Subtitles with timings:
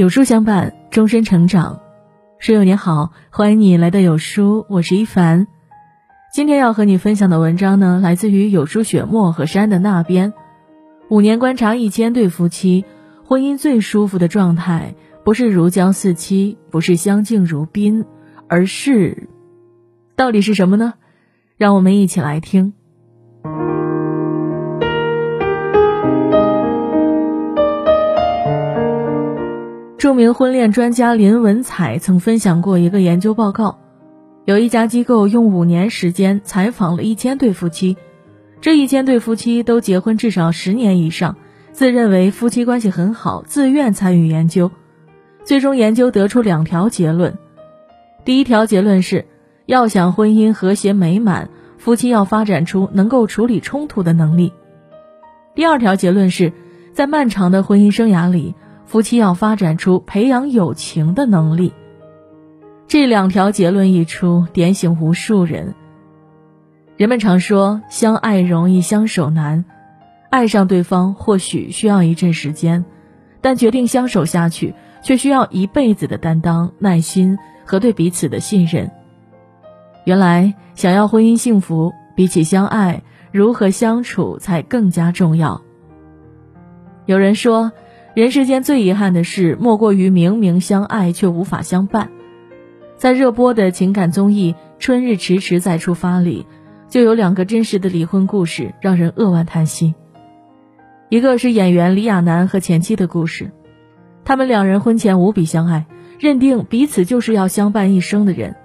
[0.00, 1.82] 有书相伴，终身成长。
[2.38, 5.46] 书友你好，欢迎你来到有书，我是一凡。
[6.32, 10.32] 今天要和你分享的文章呢，来自于有书雪墨和山的那边。
[11.10, 12.86] 五年观察一千对夫妻，
[13.26, 18.06] 婚姻最舒服的状态，不是如胶似漆，不是相敬如宾，
[18.48, 19.28] 而是，
[20.16, 20.94] 到底是什么呢？
[21.58, 22.72] 让我们一起来听。
[30.00, 33.80] 著名婚恋专家林文采曾分享过一个研究报告，
[34.46, 37.98] 有一家机构用五年时间采访了一千对夫妻，
[38.62, 41.36] 这一千对夫妻都结婚至少十年以上，
[41.72, 44.70] 自认为夫妻关系很好，自愿参与研究。
[45.44, 47.36] 最终研究得出两条结论：
[48.24, 49.26] 第一条结论是，
[49.66, 54.54] 要想婚姻和谐美满，夫妻要发展出能够处理冲突的能力；
[55.54, 56.54] 第二条结论是，
[56.94, 58.54] 在漫长的婚姻生涯里。
[58.90, 61.72] 夫妻要发展出培养友情的能力。
[62.88, 65.76] 这两条结论一出，点醒无数人。
[66.96, 69.64] 人们常说，相爱容易相守难，
[70.28, 72.84] 爱上对方或许需要一阵时间，
[73.40, 74.74] 但决定相守下去，
[75.04, 78.90] 却需要一辈子的担当、耐心和对彼此的信任。
[80.04, 85.62] 原来，想要婚姻幸福，比起相爱，如何相处才更加重要。
[87.06, 87.70] 有人说。
[88.12, 92.10] 人世间最遗憾的事，莫过于明明相爱却无法相伴。
[92.96, 96.44] 在热播的情感综艺《春日迟迟再出发》里，
[96.88, 99.94] 就有两个真实的离婚故事，让人扼腕叹息。
[101.08, 103.52] 一个是演员李亚男和前妻的故事，
[104.24, 105.86] 他们两人婚前无比相爱，
[106.18, 108.56] 认定彼此就是要相伴一生的人。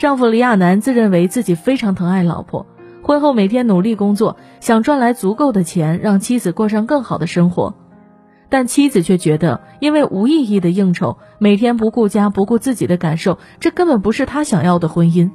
[0.00, 2.66] 丈夫李亚男自认为自己非常疼爱老婆，
[3.02, 7.74] 婚后每天努力工作，想赚来足够的钱，让妻子过上更好的生活。
[8.54, 15.32] 但妻子却觉得，因为无意义的应酬，每天不顾家不顾自己的感受，这根本不是他想要的婚姻。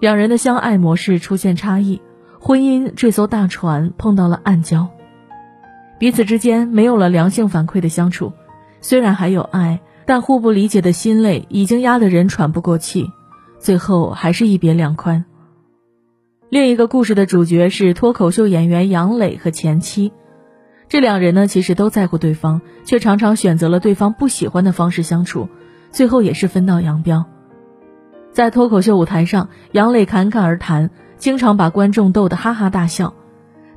[0.00, 2.00] 两人的相爱模式出现差异，
[2.38, 4.86] 婚姻这艘大船碰到了暗礁，
[5.98, 8.32] 彼此之间没有了良性反馈的相处，
[8.80, 13.10] 虽然还有爱，但互不理解的心累已经压得人喘不过气，
[13.58, 15.24] 最后还是一别两宽。
[16.50, 20.12] 另一个故事的主角是脱口秀演员杨磊和前妻。
[20.88, 25.48] 这两人呢，其实都在乎对方，却常常选择了对方不喜欢的方式相处，
[25.90, 27.24] 最后也是分道扬镳。
[28.32, 33.14] 在脱口秀舞台上，杨磊侃侃而谈，经常把观众逗得哈哈大笑，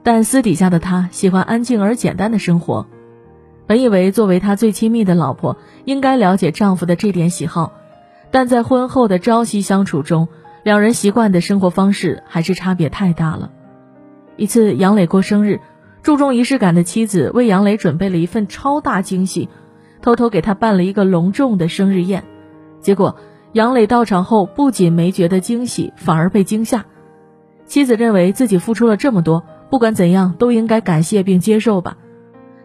[0.04, 2.86] 但私底下的他喜欢安静而简单的生活。
[3.66, 7.74] 本以为作为他最亲密的老婆，应该了解丈夫的这点喜好，
[8.30, 10.28] 但在婚后的朝夕相处中，
[10.62, 13.50] 两人习惯的生活方式还是差别太大了。
[14.38, 15.60] 一次，杨磊过生日。
[16.02, 19.50] 注重仪式感的妻子为杨磊准备了一份超大惊喜，
[20.02, 22.24] 偷偷给他办了一个隆重的生日宴。
[22.80, 23.18] 结果
[23.52, 26.86] 杨磊到场后不仅没觉得惊喜，反而被惊吓。
[27.66, 31.98] 妻子认为自己付出了这么多，不管怎样都应该感谢并接受吧。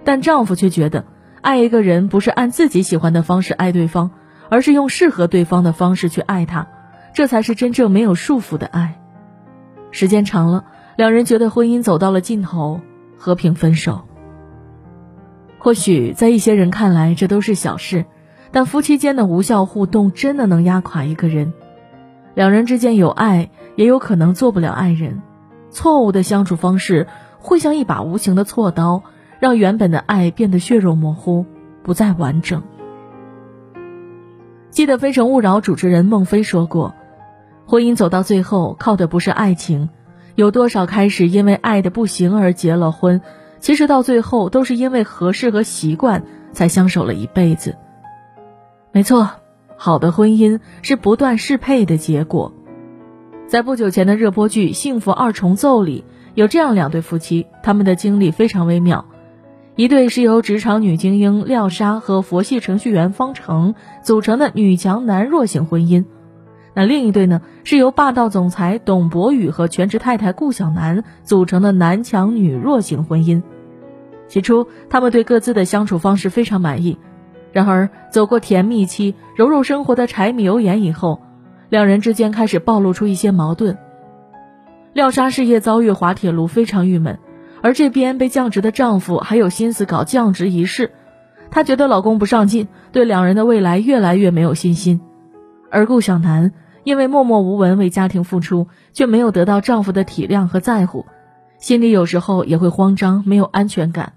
[0.04, 1.04] 但丈夫却觉得，
[1.40, 4.12] 爱一个人不是按自己喜欢的方式爱对方，
[4.48, 6.68] 而是用适合对方的方式去爱他，
[7.12, 9.00] 这才是真正没有束缚的爱。
[9.90, 10.64] 时间长了，
[10.96, 12.80] 两人觉得婚姻走到了尽头。
[13.24, 14.02] 和平分手。
[15.58, 18.04] 或许在一些人看来这都是小事，
[18.50, 21.54] 但夫妻间的无效互动真的能压垮一个人。
[22.34, 25.22] 两人之间有爱，也有可能做不了爱人。
[25.70, 27.06] 错误的相处方式
[27.38, 29.02] 会像一把无情的锉刀，
[29.40, 31.46] 让原本的爱变得血肉模糊，
[31.82, 32.62] 不再完整。
[34.68, 36.92] 记得《非诚勿扰》主持人孟非说过
[37.64, 39.88] ：“婚姻走到最后，靠的不是爱情。”
[40.34, 43.20] 有多少开始因为爱的不行而结了婚，
[43.60, 47.76] 其实到最后都是因为合适和习惯才相守了一辈子。
[48.92, 49.30] 没错，
[49.76, 52.52] 好的婚姻是不断适配的结果。
[53.46, 59.04] 在不久前的热播剧《幸福二重奏》里，有这样两对夫妻，他们的经历非常微妙。
[59.76, 66.04] 一对是由职场女精英廖莎和佛系程序员方程组成的女强男弱型婚姻。
[66.76, 73.42] 那另一对呢，是由霸道总裁董博宇和全职太太顾小楠组成的男强女弱型婚姻。
[74.26, 76.98] 起初，他们对各自的相处方式非常满意。
[77.52, 81.22] 然而，走过甜蜜期、融入生活的柴米油盐以后，
[81.68, 83.78] 两人之间开始暴露出一些矛盾。
[84.92, 87.20] 廖莎事业遭遇滑铁卢，非常郁闷，
[87.62, 90.90] 而这边被降职的丈夫还有心思搞降职仪式。
[91.52, 95.00] 她觉得老公不上进，对两人的未来越来越没有信心。
[95.70, 96.50] 而顾小楠。
[96.84, 101.06] 因为默默无闻为家庭付出，却没有得到丈夫的体谅和在乎，
[101.58, 104.12] 心里有时候也会慌张，没有安全感。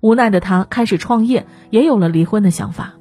[0.00, 2.94] 无奈的她开始创业，也有了离婚的想法。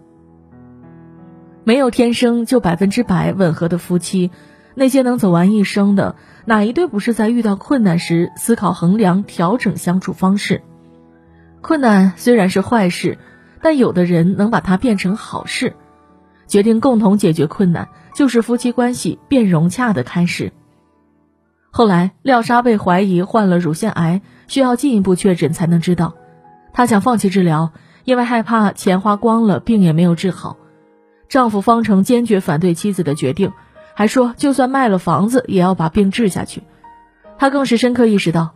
[1.63, 4.31] 没有天生就百分之百吻合的夫妻，
[4.73, 6.15] 那些能走完一生的，
[6.45, 10.63] 哪一对不是在遇到困难时思考、衡量、调整相处方式？
[11.61, 13.17] 困难虽然是坏事，
[13.61, 15.75] 但有的人能把它变成好事。
[16.47, 20.53] 决定共同解决困难，就是夫妻关系变融洽的开始。
[21.69, 26.15] 后来，廖莎被怀疑患了乳腺癌，需要进一步确诊才能知道。
[26.73, 27.71] 她想放弃治疗，
[28.03, 30.57] 因为害怕钱花光了，病也没有治好。
[31.29, 33.51] 丈夫方成坚决反对妻子的决定，
[33.93, 36.63] 还说就算卖了房子也要把病治下去。
[37.37, 38.51] 他更是深刻意识到。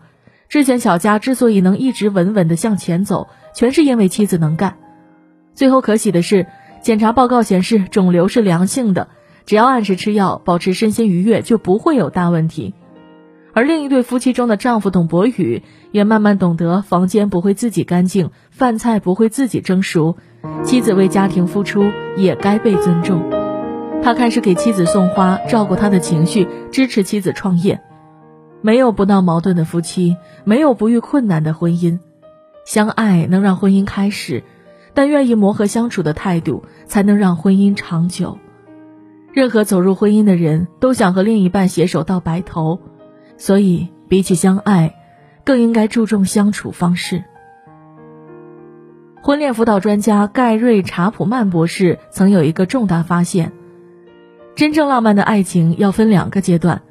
[0.48, 4.78] 之前小佳之所以能一直稳稳的向前走，全是因为妻子能干。
[5.54, 6.48] 最后可喜的是，
[6.82, 9.10] 检查报告显示肿瘤是良性的，
[9.46, 12.74] 只要按时吃药，保持身心愉悦，就不会有大问题。
[13.54, 15.62] 而另一对夫妻中的丈夫董博宇
[15.92, 20.16] 也慢慢懂得，房间不会自己干净，饭菜不会自己蒸熟，
[20.64, 21.84] 妻子为家庭付出
[22.18, 23.22] 也该被尊重。
[24.02, 27.82] 他开始给妻子送花，照顾她的情绪，支持妻子创业。
[28.62, 32.00] 没有不闹矛盾的夫妻，没有不遇困难的婚姻。
[32.66, 34.44] 相爱能让婚姻开始，
[34.94, 38.38] 但愿意磨合相处的态度，才能让婚姻长久。
[39.34, 42.80] 任何走入婚姻的人都想和另一半携手到白头，
[43.38, 44.96] 所以比起相爱，
[45.46, 47.24] 更应该注重相处方式。
[49.24, 53.54] 婚恋辅导专家盖瑞查普曼博士曾有一个重大发现：
[54.56, 56.82] 真正浪漫的爱情要分两个阶段。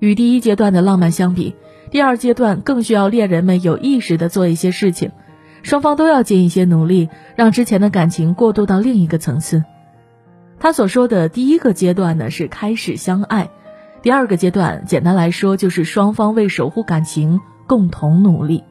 [0.00, 1.54] 与第一阶段的浪漫相比，
[1.90, 5.12] 第二阶段更需要恋人们有意识地做一些事情，
[5.64, 9.64] 双方都要尽一些努力，让之前的感情过渡到另一个层次。
[10.60, 13.46] 他所说的第一个阶段呢，是开始相爱；
[14.02, 18.62] 第二个阶段，简单来说就是双方为守护感情共同努力。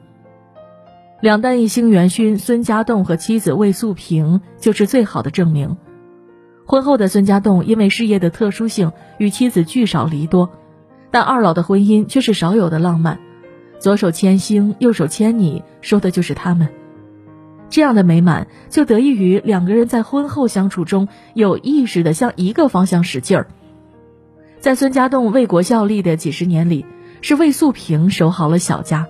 [1.20, 5.76] 两弹一星元勋孙家栋和妻子魏素萍就是最好的证明。
[6.64, 10.48] 婚后的孙家栋因为事业的特殊性，与妻子聚少离多。
[11.10, 13.18] 但二老的婚姻却是少有的浪漫，
[13.80, 16.68] 左手牵星，右手牵你，说的就是他们。
[17.70, 23.46] 这样的美满就得益于两个人在婚后相处中有意识的向一个方向使劲儿。
[24.60, 26.86] 在孙家栋为国效力的几十年里，
[27.20, 29.06] 是魏素萍守好了小家，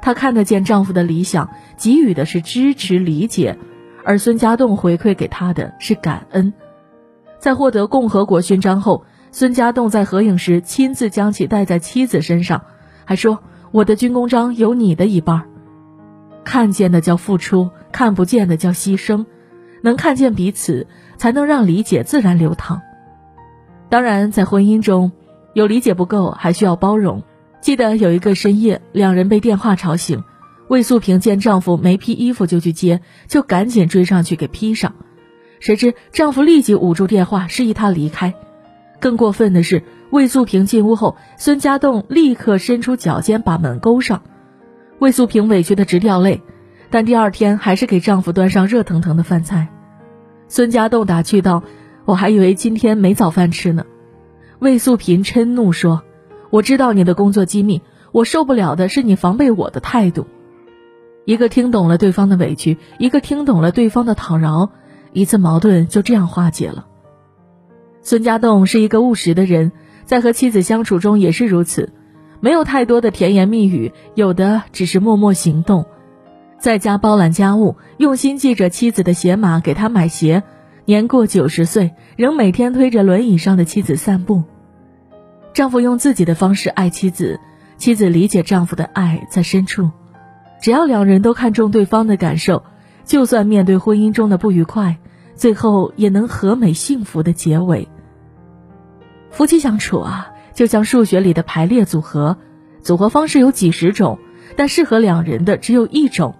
[0.00, 3.58] 她看得见丈夫的理想，给予的是支持理解，
[4.04, 6.52] 而孙家栋回馈给她的是感恩。
[7.38, 9.04] 在获得共和国勋章后。
[9.30, 12.62] 孙家栋在合影时亲自将其戴在妻子身上，
[13.04, 13.40] 还说
[13.72, 15.42] ：“我的军功章有你的一半。”
[16.44, 19.26] 看见的叫付出，看不见的叫牺牲。
[19.80, 20.88] 能看见彼此，
[21.18, 22.82] 才能让理解自然流淌。
[23.88, 25.12] 当然，在婚姻中，
[25.54, 27.22] 有理解不够，还需要包容。
[27.60, 30.24] 记得有一个深夜，两人被电话吵醒，
[30.68, 34.94] 魏素萍见丈夫没披衣服就去接，就赶紧追上去给披上。
[35.60, 38.34] 谁知丈夫立即捂住电话，示意她离开。
[39.00, 44.22] 更过分的是，魏素萍进屋后，孙家栋立刻伸出脚尖把门勾上。
[44.98, 46.42] 魏素萍委屈的直掉泪，
[46.90, 49.68] 但第二天还是给丈夫端上热腾腾的饭菜。
[50.48, 51.62] 孙家栋打趣道
[52.06, 53.84] ：“我还以为今天没早饭吃呢。”
[54.60, 56.02] 魏素萍嗔怒说
[56.50, 57.82] ：“我知道你的工作机密，
[58.12, 60.26] 我受不了的是你防备我的态度。”
[61.26, 64.70] 一个听懂了对方的委屈，一个听懂了对方的讨饶，
[65.12, 66.86] 一次矛盾就这样化解了。
[68.00, 69.72] 孙家栋是一个务实的人，
[70.06, 71.92] 在和妻子相处中也是如此，
[72.40, 75.84] 没有太多的甜言蜜语，有的只是默默行动，
[76.58, 80.42] 在家包揽家务，用心记着妻子的鞋码，给她买鞋。
[80.86, 84.42] 年过九十岁，仍每天推着轮椅上的妻子散步。
[85.52, 87.38] 丈夫用自己的方式爱妻子，
[87.76, 89.90] 妻子理解丈夫的爱在深处。
[90.60, 92.64] 只要两人都看重对方的感受，
[93.04, 94.98] 就算面对婚姻中的不愉快，
[95.36, 97.86] 最后也能和美幸福的结尾。
[99.30, 102.36] 夫妻相处啊，就像数学里的排列组合，
[102.82, 104.18] 组合方式有几十种，
[104.56, 106.34] 但适合两人的只有一种。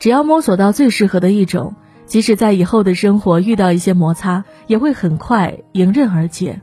[0.00, 1.74] 只要摸索到最适合的一种，
[2.06, 6.62] 即使在以后的生活遇到一些摩擦，也会很快迎刃而解。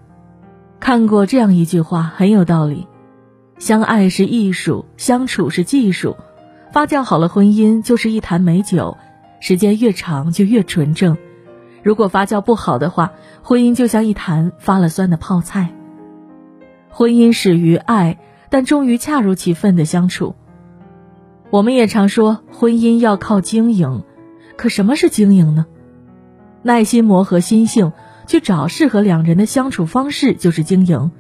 [0.80, 2.88] 看过这样一句话，很有道理：
[3.60, 6.18] 相爱是艺术，相处是技术。
[6.72, 8.98] 发酵好了，婚姻就是一坛美酒，
[9.40, 11.16] 时间越长就越纯正。
[11.84, 13.14] 如果发酵不好的话，
[13.44, 15.70] 婚姻就像一坛发了酸的泡菜。
[16.90, 18.18] 婚姻始于爱，
[18.50, 20.36] 但终于恰如其分的相处。
[21.50, 24.04] 我们也常说婚姻要靠经营，
[24.58, 25.66] 可什么是经营呢？
[26.62, 27.94] 耐心磨合心性，
[28.26, 31.12] 去找适合两人的相处方式，就是经营。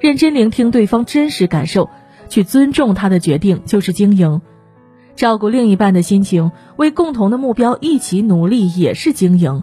[0.00, 1.88] 认真聆听对方真实感受，
[2.28, 4.42] 去尊重他的决定，就是经营。
[5.16, 9.62] 照顾另一半的心情，为共同的目标一起努力，也是经营。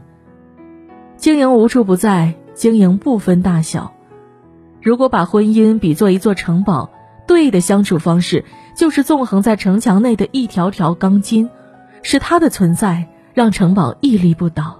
[1.17, 3.93] 经营无处不在，经营不分大小。
[4.81, 6.89] 如果把婚姻比作一座城堡，
[7.27, 11.49] 对的相处方式就是纵横在城墙内的一条条钢筋，
[12.01, 14.79] 是它的存在让城堡屹立不倒。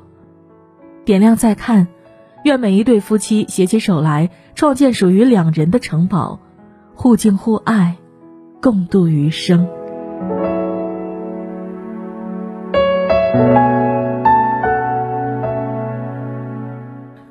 [1.06, 1.88] 点亮再看，
[2.44, 6.40] 愿每一对夫妻携起手来，创建属于两人的城堡，
[6.96, 7.96] 互敬互爱，
[8.62, 9.68] 共度余生。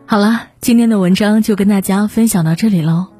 [0.07, 3.20] 好了，今天的文章就跟大家分享到这里喽。